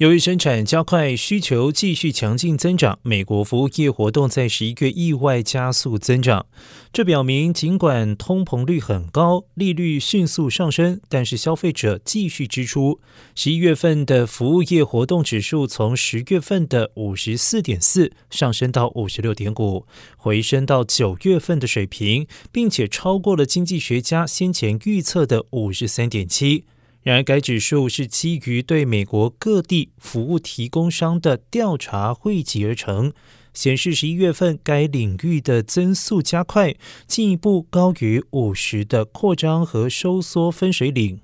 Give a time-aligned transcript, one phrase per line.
[0.00, 6.46] 由于生产加快，需求继续强劲增长，美国服务业活动在十一月意外加速增长。
[6.90, 12.98] 这表明，尽管通膨率很高，利率迅速上升，但是消费者继续支出。
[13.34, 19.84] 十一月份的服务业活动指数从十月份的五十四点四上升到五十六点五，
[20.16, 26.64] 回升到九月份的水平，并且超过了经济学家先前预测的五十三点七。
[27.02, 33.12] 然而，该指数是基于对美国各地服务提供商的调查汇集而成，
[33.54, 36.74] 显示十一月份该领域的增速加快，
[37.06, 41.20] 进一步高于五十的扩张和收缩分水岭。